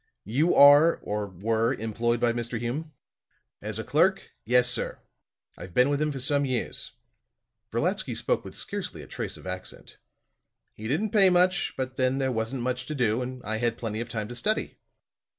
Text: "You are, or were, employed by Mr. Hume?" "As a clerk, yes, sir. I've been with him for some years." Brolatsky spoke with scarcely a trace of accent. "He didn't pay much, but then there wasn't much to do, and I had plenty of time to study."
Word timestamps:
"You 0.25 0.55
are, 0.55 0.95
or 1.03 1.27
were, 1.27 1.75
employed 1.75 2.19
by 2.19 2.33
Mr. 2.33 2.57
Hume?" 2.57 2.91
"As 3.61 3.77
a 3.77 3.83
clerk, 3.83 4.31
yes, 4.45 4.67
sir. 4.67 4.97
I've 5.59 5.75
been 5.75 5.89
with 5.91 6.01
him 6.01 6.11
for 6.11 6.17
some 6.17 6.43
years." 6.43 6.93
Brolatsky 7.69 8.15
spoke 8.15 8.43
with 8.43 8.55
scarcely 8.55 9.03
a 9.03 9.07
trace 9.07 9.37
of 9.37 9.45
accent. 9.45 9.99
"He 10.73 10.87
didn't 10.87 11.11
pay 11.11 11.29
much, 11.29 11.75
but 11.77 11.97
then 11.97 12.17
there 12.17 12.31
wasn't 12.31 12.63
much 12.63 12.87
to 12.87 12.95
do, 12.95 13.21
and 13.21 13.43
I 13.43 13.57
had 13.57 13.77
plenty 13.77 14.01
of 14.01 14.09
time 14.09 14.27
to 14.29 14.35
study." 14.35 14.79